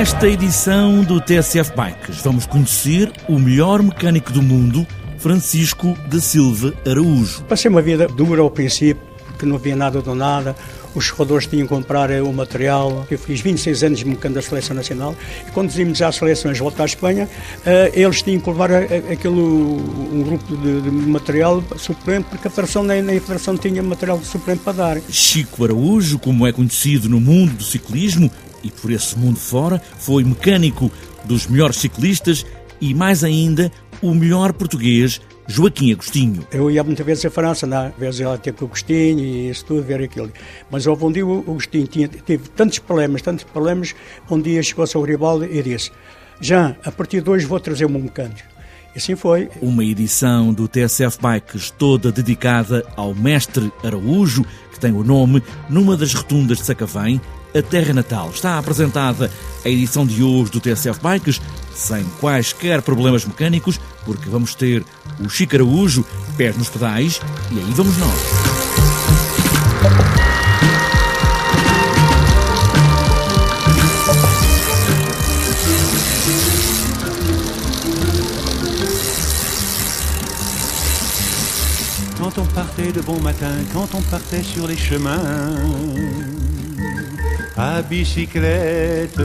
[0.00, 4.86] Nesta edição do TSF Bikes, vamos conhecer o melhor mecânico do mundo,
[5.18, 7.44] Francisco da Silva Araújo.
[7.44, 10.56] Passei uma vida dura ao princípio, porque não havia nada do nada.
[10.94, 13.06] Os roladores tinham que comprar o material.
[13.10, 15.14] Eu fiz 26 anos de mecânico da Seleção Nacional
[15.46, 17.28] e quando íamos às seleções voltar à Espanha,
[17.66, 22.82] eh, eles tinham que levar aquele, um grupo de, de material suplente, porque a Federação
[22.82, 25.00] nem, nem a Federação tinha material suplente para dar.
[25.10, 28.30] Chico Araújo, como é conhecido no mundo do ciclismo,
[28.62, 30.90] e por esse mundo fora, foi mecânico
[31.24, 32.44] dos melhores ciclistas
[32.80, 33.70] e, mais ainda,
[34.02, 36.46] o melhor português, Joaquim Agostinho.
[36.52, 37.92] Eu ia muitas vezes à França, né?
[37.92, 40.30] às vezes ia ter com o Agostinho e isso tudo, ver aquilo.
[40.70, 43.94] Mas houve um dia o Agostinho tinha, teve tantos problemas, tantos problemas,
[44.30, 45.90] um dia chegou-se ao Ribaldo e disse:
[46.40, 48.48] Jean, a partir de hoje vou trazer um mecânico.
[48.94, 49.48] E assim foi.
[49.60, 55.96] Uma edição do TSF Bikes toda dedicada ao mestre Araújo, que tem o nome numa
[55.96, 57.20] das rotundas de Sacavém,
[57.54, 58.30] a terra natal.
[58.30, 59.30] Está apresentada
[59.64, 61.40] a edição de hoje do TSF Bikes,
[61.74, 64.84] sem quaisquer problemas mecânicos, porque vamos ter
[65.18, 66.04] o Chico Araújo,
[66.36, 67.20] pés nos pedais,
[67.50, 68.20] e aí vamos nós.
[82.18, 85.18] Quand on partait de bon matin, quand on partait sur les chemins,
[87.60, 89.20] à bicyclette.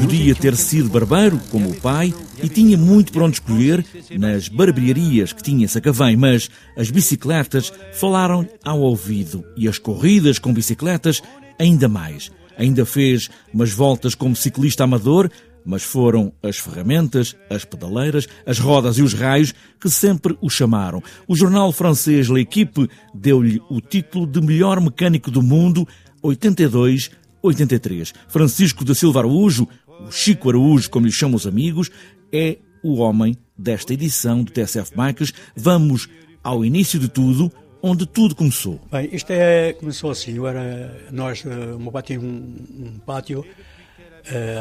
[0.00, 3.84] Podia ter sido barbeiro, como o pai, e tinha muito para onde escolher
[4.16, 10.54] nas barbearias que tinha Sacavém, mas as bicicletas falaram ao ouvido e as corridas com
[10.54, 11.20] bicicletas
[11.58, 12.30] ainda mais.
[12.56, 15.28] Ainda fez umas voltas como ciclista amador,
[15.64, 21.02] mas foram as ferramentas, as pedaleiras, as rodas e os raios que sempre o chamaram.
[21.26, 25.86] O jornal francês L'Equipe deu-lhe o título de melhor mecânico do mundo
[26.22, 28.12] 82-83.
[28.28, 31.90] Francisco da Silva Araújo, o Chico Araújo, como lhe chamam os amigos,
[32.32, 35.32] é o homem desta edição do TSF Bikes.
[35.54, 36.08] Vamos
[36.42, 38.80] ao início de tudo, onde tudo começou.
[38.90, 43.44] Bem, isto é, começou assim, eu era, nós, o meu pai tinha um, um pátio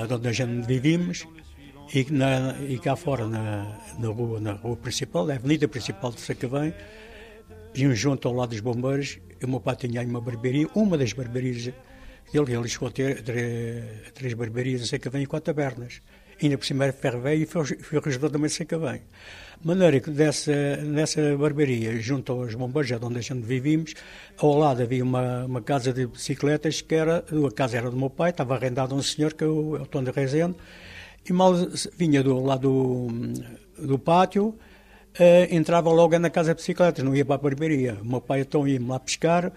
[0.10, 1.28] onde a gente vivíamos
[1.94, 6.22] e, na, e cá fora na, na, rua, na rua principal, na avenida principal de
[6.22, 6.74] Sacavém,
[7.78, 11.66] um junto ao lado dos bombeiros, o meu pai tinha uma barbearia, uma das barbearias
[12.32, 16.02] dele, ele chegou a ter três, três barbearias em Sacavém e quatro tabernas.
[16.42, 19.02] Ainda por cima era ferro velho e foi regedor também de Sacavém.
[19.62, 23.94] De maneira que dessa, nessa barbearia, junto aos bombeiros, onde a gente vivíamos,
[24.40, 28.10] ao lado havia uma, uma casa de bicicletas, que era, a casa era do meu
[28.10, 30.56] pai, estava arrendado a um senhor, que é o, é Tom de Rezende,
[31.30, 31.54] e mal
[31.96, 33.08] vinha do lado
[33.78, 34.58] do, do pátio,
[35.12, 37.98] Uh, entrava logo na casa de bicicletas, não ia para a barbearia.
[38.02, 39.52] O meu pai então ia-me lá pescar,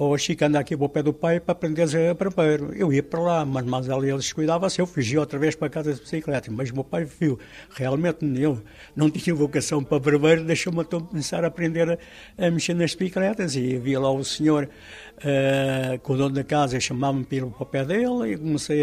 [0.00, 2.72] ou anda aqui para o pé do pai para aprender a barbeiro.
[2.74, 5.92] Eu ia para lá, mas, mas ali eles cuidavam-se, eu fugia outra vez para casa
[5.92, 6.50] de bicicleta.
[6.50, 7.38] Mas o meu pai viu,
[7.68, 8.62] realmente eu
[8.96, 11.98] não tinha vocação para barbeiro, deixou-me então começar a aprender
[12.38, 13.54] a, a, mexer nas bicicletas.
[13.56, 14.70] E havia lá o senhor,
[15.18, 18.82] uh, com o dono da casa, chamava-me para o pé dele, e comecei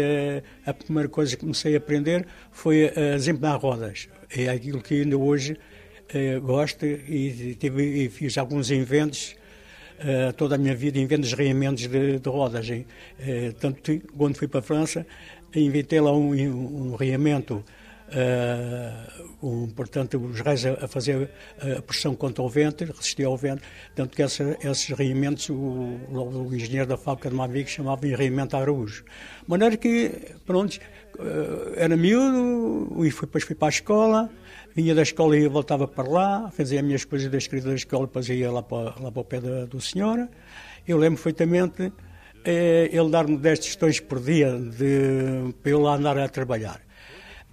[0.64, 4.08] a, a primeira coisa que comecei a aprender foi a desempenhar rodas.
[4.30, 5.58] É aquilo que ainda hoje
[6.14, 9.36] uh, gosto e, tive, e fiz alguns inventos
[9.98, 12.68] uh, toda a minha vida invento desreiamentos de, de rodas.
[12.68, 15.06] Uh, tanto quando fui para a França,
[15.54, 17.64] inventei lá um, um, um reamento,
[19.42, 21.30] um, portanto, os raios a, a, fazer
[21.60, 23.62] a pressão contra o vento, resistir ao vento.
[23.94, 28.56] Tanto que essa, esses reamentos, o, o, engenheiro da fábrica de Mavic chamava de reamento
[28.56, 29.04] Araújo.
[29.42, 30.10] De maneira que,
[30.46, 30.78] pronto,
[31.76, 34.30] era miúdo e fui, depois fui para a escola
[34.74, 38.06] vinha da escola e voltava para lá, fazia as minhas coisas da escrita da escola,
[38.06, 40.28] depois ia lá para, lá para o pé da, do senhor.
[40.86, 41.92] Eu lembro perfeitamente
[42.44, 46.80] eh, ele dar-me 10 tostões por dia de, para eu lá andar a trabalhar.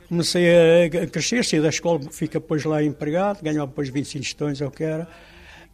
[0.07, 0.47] Comecei
[0.85, 4.71] a, crescer, saí da escola, fica depois lá empregado, ganhava depois 25 tostões, ou o
[4.71, 5.07] que era.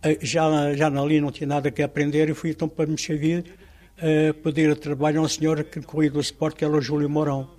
[0.03, 3.45] Eh, já, já ali não tinha nada que aprender e fui então para me servir,
[4.01, 7.49] eh, pedir trabalho a um senhor que corria do esporte, que era o Júlio Mourão.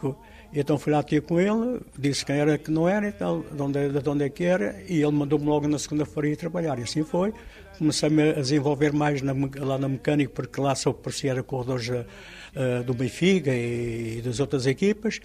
[0.00, 0.14] Que,
[0.52, 3.88] então fui lá ter com ele, disse quem era que não era, então, de onde,
[3.88, 6.78] de onde é que era, e ele mandou-me logo na segunda-feira ir trabalhar.
[6.78, 7.32] E assim foi.
[7.78, 12.84] Comecei-me a desenvolver mais na, lá na mecânica, porque lá só parecia era corredores uh,
[12.84, 15.20] do Benfica e, e, das outras equipas.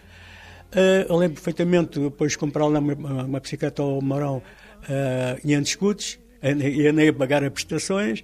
[0.73, 6.19] Uh, eu lembro perfeitamente, depois comprar lá uma, uma bicicleta ao Marão uh, em escudos,
[6.43, 8.23] e nem a pagar as prestações,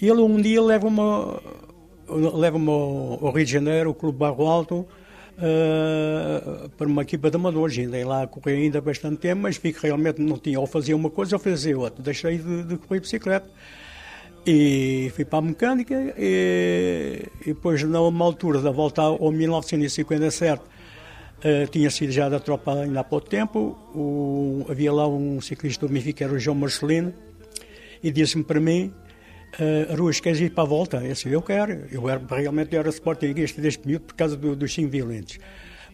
[0.00, 1.00] e ele um dia leva-me
[2.08, 4.86] leva ao, Rio de Janeiro, o Clube Barro Alto,
[5.36, 7.78] uh, para uma equipa de amadores.
[7.78, 10.94] Andei lá a correr ainda bastante tempo, mas vi que realmente não tinha ou fazia
[10.94, 12.02] uma coisa ou fazia outra.
[12.02, 13.48] Deixei de, de correr bicicleta.
[14.46, 20.62] E fui para a mecânica e, e depois, numa altura da volta ao 1957,
[21.38, 25.86] uh, tinha sido já da tropa ainda há pouco tempo, o, havia lá um ciclista
[25.86, 27.12] do Benfica, era o João Marcelino,
[28.02, 28.92] e disse-me para mim,
[29.58, 30.98] uh, Ruas, queres ir para a volta?
[30.98, 31.86] Eu disse, eu quero.
[31.90, 35.38] Eu era, realmente era sportinguista deste miúdo por causa do, dos cinco violentos.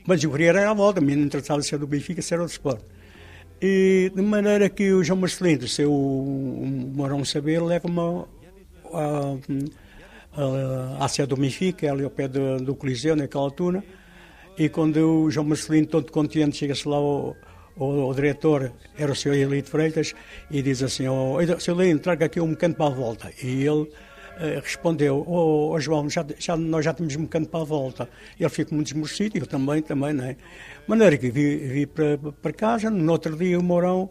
[0.06, 2.42] Mas eu queria era a volta, me não interessava se era do Benfica, se era
[2.42, 2.82] do Sport.
[3.60, 8.26] E de maneira que o João Marcelino, se eu moram saber, leva-me
[10.98, 13.84] à sede do Benfica, ali ao pé do, do Coliseu, naquela altura.
[14.56, 17.36] E quando o João Marcelino, todo contente, chega-se lá ao,
[17.78, 19.34] ao, ao, diretor, era o Sr.
[19.34, 20.14] Elito Freitas,
[20.50, 21.80] e diz assim: oh, Sr.
[21.80, 23.32] Elito, traga aqui um mecânico para a volta.
[23.42, 23.88] E ele
[24.32, 28.08] Uh, respondeu, oh, oh, João, já, já, nós já temos um canto para a volta.
[28.40, 30.36] Ele ficou muito desmorcido, eu também, também, não é?
[30.86, 34.08] maneira que vi, vi para, para casa, no outro dia o Mourão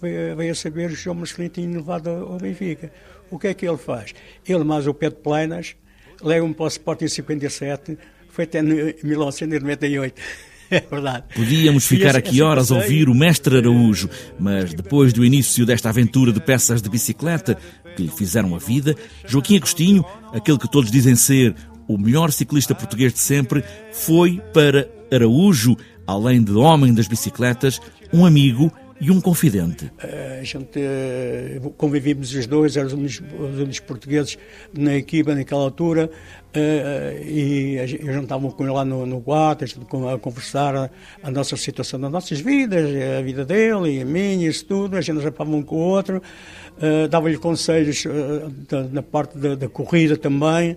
[0.00, 2.92] veio a saber que o João Marcelino tinha levado ao Benfica.
[3.32, 4.14] O que é que ele faz?
[4.46, 5.74] Ele mais o Pedro Planas
[6.22, 7.98] leva-me para o Sporting 57,
[8.34, 10.14] foi até 1998.
[10.70, 11.26] É verdade.
[11.36, 14.08] Podíamos ficar aqui horas a ouvir o mestre Araújo,
[14.40, 17.56] mas depois do início desta aventura de peças de bicicleta
[17.94, 18.96] que lhe fizeram a vida,
[19.26, 20.02] Joaquim Agostinho,
[20.32, 21.54] aquele que todos dizem ser
[21.86, 25.76] o melhor ciclista português de sempre, foi para Araújo,
[26.06, 27.78] além de homem das bicicletas,
[28.10, 29.90] um amigo e um confidente.
[30.40, 34.38] A gente eh, convivíamos os dois, éramos os únicos portugueses
[34.72, 39.76] na equipa naquela altura, eh, e a gente estava com ele lá no, no Guatas,
[40.12, 40.90] a conversar
[41.22, 45.00] a, nossa situação das nossas vidas, a vida dele e a minha, isso tudo, a
[45.00, 46.22] gente rapava um com o outro,
[46.78, 48.04] uh, dava-lhe conselhos
[48.92, 50.76] na parte da, da corrida também,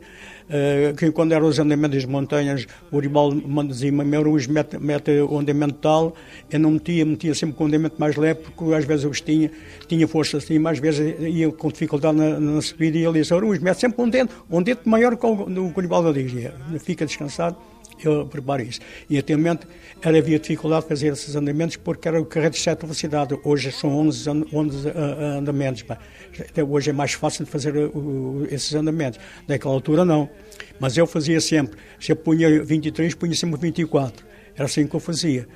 [0.97, 5.75] que quando eram os andamentos das montanhas, o Ribaldo dizia-me, meu, mete, mete o andamento
[5.75, 6.15] tal,
[6.49, 9.51] eu não metia, metia sempre com o andamento mais leve, porque às vezes eu tinha,
[9.87, 13.33] tinha força assim, mas às vezes ia com dificuldade na, na subida e ele disse,
[13.33, 17.57] Ruas, mete sempre um dente, um dente maior que o o Garibaldi dizia, fica descansado,
[18.03, 18.79] eu preparo isso.
[19.09, 19.67] E anteriormente
[20.01, 23.39] era, havia dificuldade de fazer esses andamentos porque era o carreto de 7 velocidade.
[23.43, 24.89] Hoje são 11, 11
[25.37, 25.83] andamentos.
[26.39, 29.19] Até hoje é mais fácil de fazer uh, esses andamentos.
[29.47, 30.29] Naquela altura não.
[30.79, 31.79] Mas eu fazia sempre.
[31.99, 34.25] Se eu punha 23, punha sempre 24.
[34.55, 35.47] Era assim que eu fazia.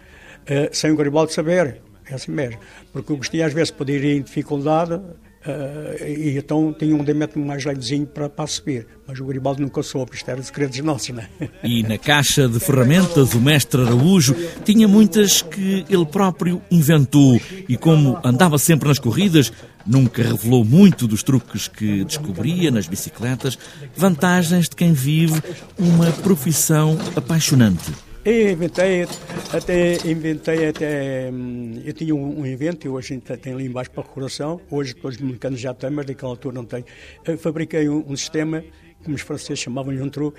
[0.71, 1.81] Sem o Garibaldi saber.
[2.09, 2.59] É assim mesmo.
[2.91, 4.99] Porque eu gostei às vezes poder ir em dificuldade
[5.45, 8.85] Uh, e então tinha um andamento mais levezinho para, para subir.
[9.07, 11.29] Mas o Garibaldi nunca soube, isto era segredos nossos, não é?
[11.63, 17.41] E na caixa de ferramentas, o mestre Araújo tinha muitas que ele próprio inventou.
[17.67, 19.51] E como andava sempre nas corridas,
[19.85, 23.57] nunca revelou muito dos truques que descobria nas bicicletas,
[23.95, 25.41] vantagens de quem vive
[25.77, 27.91] uma profissão apaixonante.
[28.23, 29.07] Eu inventei,
[29.51, 31.31] até inventei até.
[31.31, 35.23] Hum, eu tinha um, um invento, hoje tem ali embaixo para recordação, hoje todos os
[35.23, 36.85] americanos já têm, mas naquela altura não tem.
[37.25, 38.63] Eu fabriquei um, um sistema,
[39.03, 40.35] como os franceses chamavam-lhe um trou,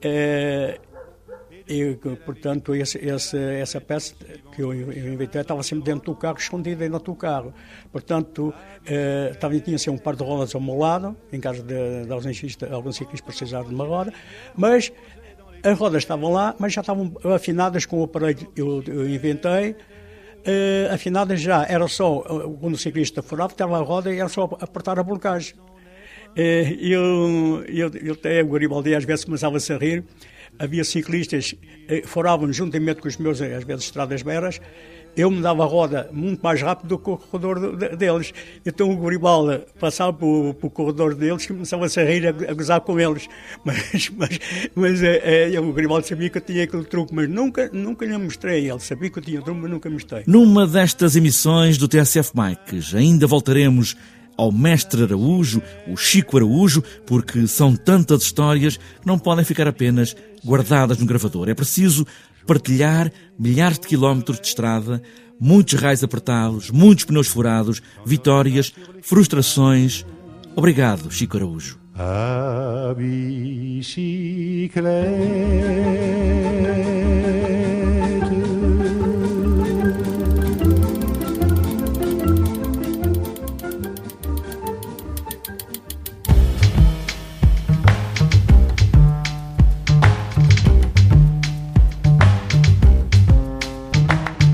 [0.00, 0.80] é,
[1.68, 4.14] e, portanto, esse, esse, essa peça
[4.54, 7.52] que eu, eu inventei estava sempre dentro do carro, escondida dentro do carro.
[7.92, 8.54] Portanto,
[8.86, 12.72] eh, estava, tinha assim um par de rodas ao meu lado, em caso de, de
[12.72, 14.14] alguns ciclistas precisarem de uma roda,
[14.56, 14.90] mas
[15.68, 19.72] as rodas estavam lá, mas já estavam afinadas com o aparelho que eu, eu inventei.
[20.38, 24.28] Uh, afinadas já, era só, uh, quando o ciclista furava, estava a roda e era
[24.28, 25.54] só apertar a blocagem.
[26.36, 26.40] Uh,
[26.80, 30.04] eu, eu, eu até o Garibaldi às vezes começava-se a rir.
[30.58, 34.60] Havia ciclistas que uh, furavam juntamente com os meus, às vezes, estradas beras,
[35.18, 38.32] eu me dava a roda muito mais rápido do que o corredor deles.
[38.64, 42.80] Então o Garibaldi passava pelo, pelo corredor deles e começava-se a rir, a, a, gozar
[42.80, 43.28] com eles.
[43.64, 44.40] Mas, mas,
[44.74, 48.16] mas é, é, o Garibaldi sabia que eu tinha aquele truque, mas nunca, nunca lhe
[48.16, 48.70] mostrei.
[48.70, 50.22] Ele sabia que eu tinha truque, mas nunca mostrei.
[50.26, 53.96] Numa destas emissões do TSF Mikes, ainda voltaremos
[54.36, 60.14] ao mestre Araújo, o Chico Araújo, porque são tantas histórias que não podem ficar apenas
[60.44, 61.48] guardadas no gravador.
[61.48, 62.06] É preciso
[62.48, 65.02] partilhar milhares de quilómetros de estrada,
[65.38, 70.06] muitos raios apertados, muitos pneus furados, vitórias, frustrações.
[70.56, 71.78] Obrigado, Chico Araújo.
[71.94, 74.88] A bicicleta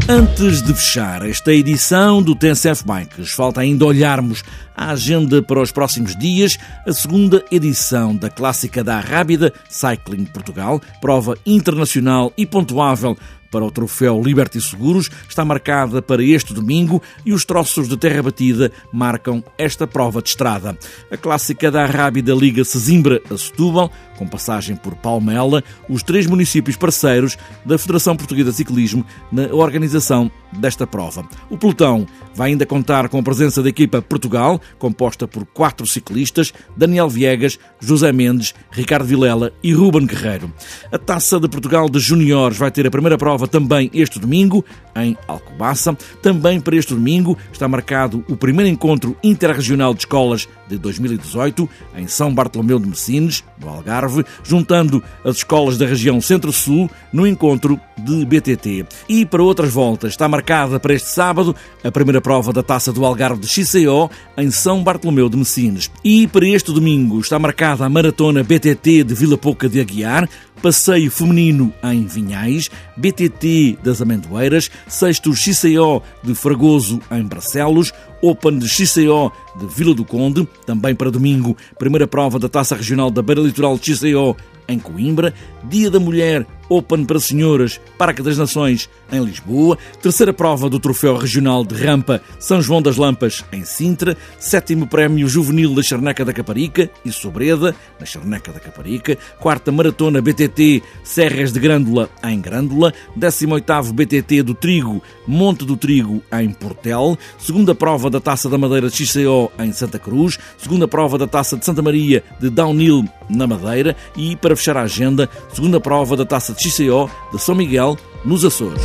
[0.06, 4.44] Antes de fechar esta edição do TSF Bikes, falta ainda olharmos
[4.76, 10.78] a agenda para os próximos dias, a segunda edição da clássica da Rábida Cycling Portugal,
[11.00, 13.16] prova internacional e pontuável
[13.54, 18.20] para o troféu Liberty Seguros está marcada para este domingo e os troços de terra
[18.20, 20.76] batida marcam esta prova de estrada.
[21.08, 26.76] A clássica da Rábida liga Sesimbra a Setúbal, com passagem por Palmela, os três municípios
[26.76, 31.24] parceiros da Federação Portuguesa de Ciclismo na organização desta prova.
[31.48, 36.52] O pelotão vai ainda contar com a presença da equipa Portugal, composta por quatro ciclistas,
[36.76, 40.52] Daniel Viegas, José Mendes, Ricardo Vilela e Ruben Guerreiro.
[40.90, 44.64] A Taça de Portugal de Júniores vai ter a primeira prova também este domingo,
[44.96, 45.96] em Alcobaça.
[46.22, 52.06] Também para este domingo está marcado o primeiro encontro interregional de escolas de 2018, em
[52.06, 58.24] São Bartolomeu de Messines, no Algarve, juntando as escolas da região Centro-Sul no encontro de
[58.24, 58.86] BTT.
[59.08, 63.04] E para outras voltas está marcada para este sábado a primeira prova da Taça do
[63.04, 65.90] Algarve de XCO em São Bartolomeu de Messines.
[66.02, 70.28] E para este domingo está marcada a Maratona BTT de Vila Pouca de Aguiar,
[70.64, 77.92] Passeio Feminino em Vinhais, BTT das Amendoeiras, Sexto XCO de Fragoso em Barcelos,
[78.22, 79.30] Open de XCO
[79.60, 83.76] de Vila do Conde, também para domingo, primeira prova da Taça Regional da Beira Litoral
[83.76, 84.34] de XCO
[84.66, 90.68] em Coimbra, Dia da Mulher Open para Senhoras, Parque das Nações, em Lisboa, terceira prova
[90.68, 95.82] do Troféu Regional de Rampa São João das Lampas, em Sintra, sétimo Prémio Juvenil da
[95.82, 102.08] Charneca da Caparica e Sobreda, na Charneca da Caparica, quarta Maratona BTT Serras de Grândola,
[102.24, 108.20] em Grândola, décimo oitavo BTT do Trigo, Monte do Trigo, em Portel, segunda prova da
[108.20, 112.22] Taça da Madeira de XCO, em Santa Cruz, segunda prova da Taça de Santa Maria
[112.40, 117.10] de Downhill, na Madeira, e, para fechar a agenda, segunda prova da Taça de XCO
[117.30, 118.80] de São Miguel, nos Açores.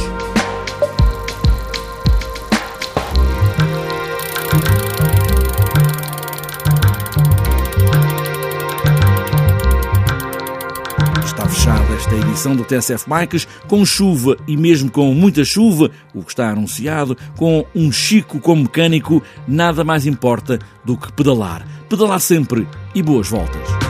[11.24, 16.22] Está fechada esta edição do TSF Bikes com chuva e mesmo com muita chuva, o
[16.22, 21.66] que está anunciado, com um Chico como mecânico, nada mais importa do que pedalar.
[21.88, 23.89] Pedalar sempre e boas voltas.